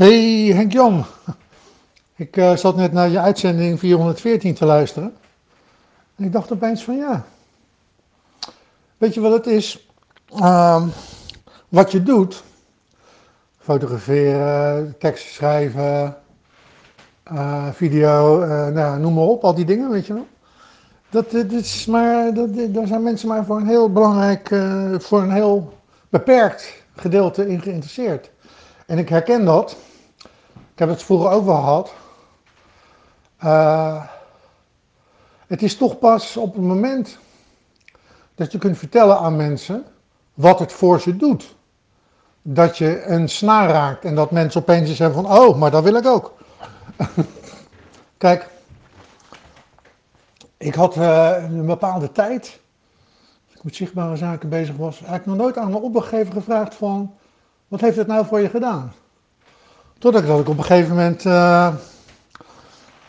[0.00, 1.04] Hey Henk-Jan,
[2.16, 5.16] ik uh, zat net naar je uitzending 414 te luisteren.
[6.16, 7.24] En ik dacht opeens van ja,
[8.98, 9.88] weet je wat het is?
[10.34, 10.86] Uh,
[11.68, 12.42] wat je doet,
[13.58, 16.16] fotograferen, teksten schrijven,
[17.32, 20.26] uh, video, uh, nou, noem maar op, al die dingen, weet je wel.
[21.10, 24.48] Dat, dat is maar, dat, daar zijn mensen maar voor een heel belangrijk,
[25.02, 25.78] voor een heel
[26.08, 28.30] beperkt gedeelte in geïnteresseerd.
[28.86, 29.76] En ik herken dat.
[30.80, 31.92] Ik heb het vroeger wel gehad.
[33.44, 34.04] Uh,
[35.46, 37.18] het is toch pas op het moment
[38.34, 39.84] dat je kunt vertellen aan mensen
[40.34, 41.56] wat het voor ze doet.
[42.42, 45.94] Dat je een snaar raakt en dat mensen opeens zeggen van, oh, maar dat wil
[45.94, 46.34] ik ook.
[48.18, 48.48] Kijk,
[50.56, 52.60] ik had uh, een bepaalde tijd,
[53.46, 57.14] als ik met zichtbare zaken bezig was, eigenlijk nog nooit aan een opdrachtgever gevraagd van,
[57.68, 58.92] wat heeft het nou voor je gedaan?
[60.00, 61.74] Totdat ik op een gegeven moment uh,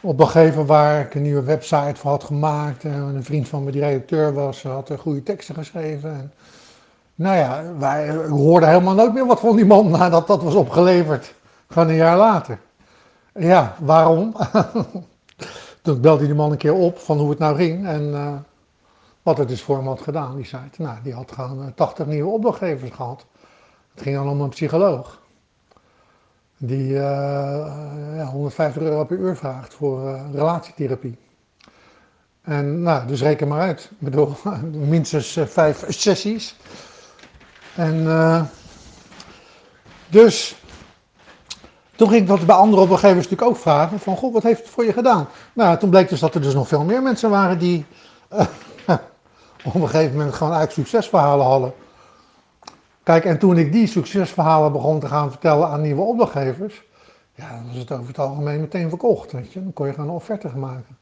[0.00, 2.84] op een gegeven waar ik een nieuwe website voor had gemaakt.
[2.84, 6.10] En een vriend van me die redacteur was, had goede teksten geschreven.
[6.10, 6.32] En,
[7.14, 11.34] nou ja, wij hoorden helemaal nooit meer wat van die man nadat dat was opgeleverd.
[11.68, 12.58] Gewoon een jaar later.
[13.34, 14.34] Ja, waarom?
[15.82, 18.44] Toen belde die man een keer op van hoe het nou ging en
[19.22, 20.82] wat het dus voor hem had gedaan, die site.
[20.82, 23.24] Nou, die had gewoon 80 nieuwe opdrachtgevers gehad.
[23.94, 25.24] Het ging dan om een psycholoog
[26.56, 26.98] die uh,
[28.16, 31.18] ja, 150 euro per uur vraagt voor uh, relatietherapie.
[32.42, 33.90] En nou, dus reken maar uit.
[33.90, 34.34] Ik bedoel,
[34.88, 36.56] minstens uh, vijf sessies.
[37.74, 38.06] En
[40.08, 40.56] dus,
[41.96, 43.98] toen ging ik dat bij andere opdrachtgevers natuurlijk ook vragen.
[43.98, 45.28] Van, god, wat heeft het voor je gedaan?
[45.52, 47.86] Nou, toen bleek dus dat er dus nog veel meer mensen waren die
[49.64, 51.72] op een gegeven moment gewoon eigenlijk succesverhalen hadden.
[53.06, 56.82] Kijk, en toen ik die succesverhalen begon te gaan vertellen aan nieuwe opdrachtgevers,
[57.34, 59.62] ja, dan was het over het algemeen meteen verkocht, weet je.
[59.62, 60.98] Dan kon je gewoon een offerte gaan maken.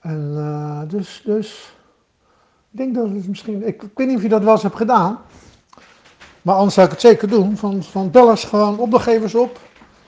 [0.00, 1.76] En uh, dus, dus,
[2.70, 5.18] ik denk dat het misschien, ik, weet niet of je dat wel eens hebt gedaan,
[6.42, 9.60] maar anders zou ik het zeker doen, van, van eens gewoon opdrachtgevers op.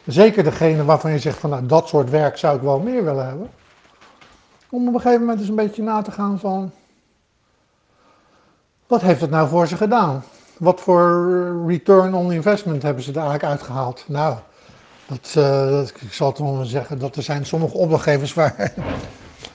[0.07, 3.27] Zeker degene waarvan je zegt van, nou, dat soort werk zou ik wel meer willen
[3.27, 3.51] hebben.
[4.71, 6.71] Om op een gegeven moment eens een beetje na te gaan van,
[8.87, 10.23] wat heeft het nou voor ze gedaan?
[10.59, 14.05] Wat voor return on investment hebben ze daar eigenlijk uitgehaald?
[14.09, 14.37] Nou,
[15.07, 18.73] dat, dat, ik zal het wel zeggen dat er zijn sommige opdrachtgevers waar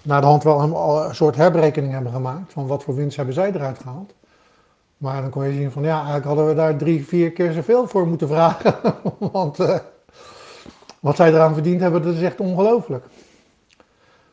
[0.04, 3.34] naar de hand wel een, een, soort herberekening hebben gemaakt van wat voor winst hebben
[3.34, 4.14] zij eruit gehaald.
[4.98, 7.88] Maar dan kon je zien van ja, eigenlijk hadden we daar drie, vier keer zoveel
[7.88, 8.76] voor moeten vragen.
[9.32, 9.78] Want uh,
[11.00, 13.06] wat zij eraan verdiend hebben, dat is echt ongelooflijk.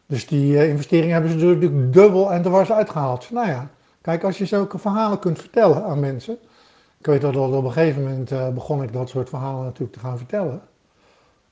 [0.06, 3.30] Dus die uh, investering hebben ze natuurlijk dubbel en dwars uitgehaald.
[3.30, 3.68] Nou ja,
[4.00, 6.38] kijk, als je zulke verhalen kunt vertellen aan mensen,
[6.98, 9.98] ik weet dat op een gegeven moment uh, begon ik dat soort verhalen natuurlijk te
[9.98, 10.60] gaan vertellen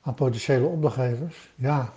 [0.02, 1.52] aan potentiële opdrachtgevers.
[1.54, 1.92] Ja,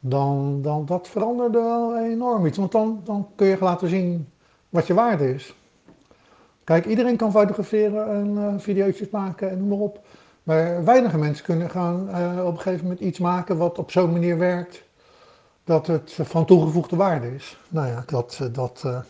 [0.00, 2.58] dan, dan dat veranderde wel enorm iets.
[2.58, 4.28] Want dan, dan kun je laten zien
[4.68, 5.54] wat je waarde is.
[6.64, 10.00] Kijk, iedereen kan fotograferen en uh, video's maken en noem maar op.
[10.42, 14.12] Maar weinige mensen kunnen gaan uh, op een gegeven moment iets maken wat op zo'n
[14.12, 14.82] manier werkt
[15.64, 17.58] dat het van toegevoegde waarde is.
[17.68, 19.00] Nou ja, dat, dat uh,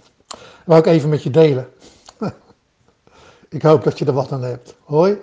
[0.65, 1.69] wou ik even met je delen.
[3.53, 4.77] Ik hoop dat je er wat aan hebt.
[4.85, 5.19] Hoi.